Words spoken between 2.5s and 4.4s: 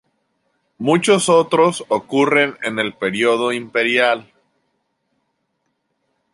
en el periodo imperial.